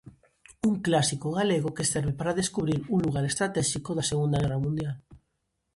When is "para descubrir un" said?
2.19-2.99